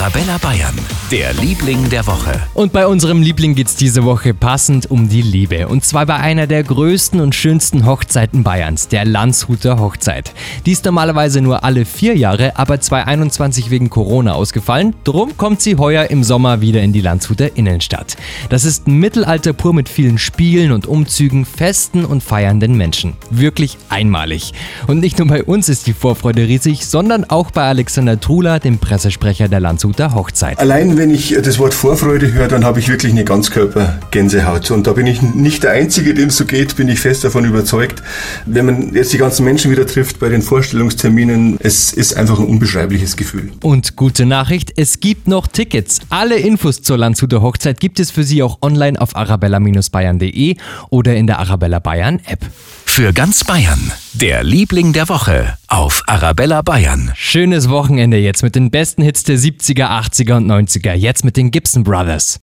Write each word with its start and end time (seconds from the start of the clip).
Arabella 0.00 0.38
Bayern, 0.38 0.74
der 1.12 1.32
Liebling 1.34 1.88
der 1.88 2.04
Woche. 2.08 2.42
Und 2.54 2.72
bei 2.72 2.84
unserem 2.84 3.22
Liebling 3.22 3.54
geht's 3.54 3.76
diese 3.76 4.02
Woche 4.02 4.34
passend 4.34 4.90
um 4.90 5.08
die 5.08 5.22
Liebe. 5.22 5.68
Und 5.68 5.84
zwar 5.84 6.04
bei 6.04 6.16
einer 6.16 6.48
der 6.48 6.64
größten 6.64 7.20
und 7.20 7.32
schönsten 7.32 7.86
Hochzeiten 7.86 8.42
Bayerns, 8.42 8.88
der 8.88 9.04
Landshuter 9.04 9.78
Hochzeit. 9.78 10.34
Die 10.66 10.72
ist 10.72 10.84
normalerweise 10.84 11.40
nur 11.40 11.62
alle 11.62 11.84
vier 11.84 12.16
Jahre, 12.16 12.58
aber 12.58 12.80
2021 12.80 13.70
wegen 13.70 13.88
Corona 13.88 14.32
ausgefallen. 14.32 14.96
Drum 15.04 15.36
kommt 15.36 15.62
sie 15.62 15.76
heuer 15.76 16.10
im 16.10 16.24
Sommer 16.24 16.60
wieder 16.60 16.82
in 16.82 16.92
die 16.92 17.00
Landshuter 17.00 17.56
Innenstadt. 17.56 18.16
Das 18.48 18.64
ist 18.64 18.88
ein 18.88 18.98
Mittelalter 18.98 19.52
pur 19.52 19.72
mit 19.74 19.88
vielen 19.88 20.18
Spielen 20.18 20.72
und 20.72 20.88
Umzügen, 20.88 21.44
Festen 21.44 22.04
und 22.04 22.20
feiernden 22.20 22.76
Menschen. 22.76 23.12
Wirklich 23.30 23.78
einmalig. 23.90 24.54
Und 24.88 24.98
nicht 24.98 25.20
nur 25.20 25.28
bei 25.28 25.44
uns 25.44 25.68
ist 25.68 25.86
die 25.86 25.94
Vorfreude 25.94 26.48
riesig, 26.48 26.84
sondern 26.84 27.22
auch 27.22 27.52
bei 27.52 27.62
Alexander 27.68 28.18
Trula, 28.18 28.58
dem 28.58 28.78
Pressesprecher 28.78 29.48
der 29.48 29.60
Landshuter 29.60 29.83
Hochzeit. 29.92 30.58
Allein 30.58 30.96
wenn 30.96 31.10
ich 31.10 31.36
das 31.42 31.58
Wort 31.58 31.74
Vorfreude 31.74 32.32
höre, 32.32 32.48
dann 32.48 32.64
habe 32.64 32.80
ich 32.80 32.88
wirklich 32.88 33.12
eine 33.12 33.24
Ganzkörper-Gänsehaut. 33.24 34.70
Und 34.70 34.86
da 34.86 34.92
bin 34.92 35.06
ich 35.06 35.22
nicht 35.22 35.62
der 35.62 35.72
Einzige, 35.72 36.14
dem 36.14 36.28
es 36.28 36.36
so 36.36 36.44
geht, 36.44 36.76
bin 36.76 36.88
ich 36.88 37.00
fest 37.00 37.24
davon 37.24 37.44
überzeugt. 37.44 38.02
Wenn 38.46 38.66
man 38.66 38.94
jetzt 38.94 39.12
die 39.12 39.18
ganzen 39.18 39.44
Menschen 39.44 39.70
wieder 39.70 39.86
trifft 39.86 40.18
bei 40.18 40.28
den 40.28 40.42
Vorstellungsterminen, 40.42 41.58
es 41.60 41.92
ist 41.92 42.16
einfach 42.16 42.38
ein 42.38 42.46
unbeschreibliches 42.46 43.16
Gefühl. 43.16 43.52
Und 43.62 43.96
gute 43.96 44.26
Nachricht, 44.26 44.72
es 44.76 45.00
gibt 45.00 45.28
noch 45.28 45.46
Tickets. 45.46 46.00
Alle 46.08 46.36
Infos 46.36 46.82
zur 46.82 46.98
Landshuter 46.98 47.42
Hochzeit 47.42 47.80
gibt 47.80 48.00
es 48.00 48.10
für 48.10 48.24
Sie 48.24 48.42
auch 48.42 48.58
online 48.62 49.00
auf 49.00 49.16
arabella-bayern.de 49.16 50.56
oder 50.90 51.14
in 51.14 51.26
der 51.26 51.38
Arabella 51.38 51.78
Bayern 51.78 52.20
App. 52.26 52.46
Für 52.94 53.12
ganz 53.12 53.42
Bayern, 53.42 53.90
der 54.12 54.44
Liebling 54.44 54.92
der 54.92 55.08
Woche 55.08 55.58
auf 55.66 56.04
Arabella 56.06 56.62
Bayern. 56.62 57.10
Schönes 57.16 57.68
Wochenende 57.68 58.18
jetzt 58.18 58.44
mit 58.44 58.54
den 58.54 58.70
besten 58.70 59.02
Hits 59.02 59.24
der 59.24 59.36
70er, 59.36 59.88
80er 59.88 60.36
und 60.36 60.48
90er. 60.48 60.94
Jetzt 60.94 61.24
mit 61.24 61.36
den 61.36 61.50
Gibson 61.50 61.82
Brothers. 61.82 62.38